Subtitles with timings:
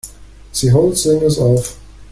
[0.59, 1.77] The whole thing is off.